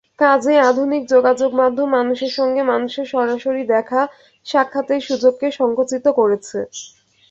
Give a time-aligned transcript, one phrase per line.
[0.19, 6.59] কাজেই আধুনিক যোগাযোগমাধ্যম মানুষের সঙ্গে মানুষের সরাসরি দেখা-সাক্ষাতের সুযোগকে সংকুচিত করছে।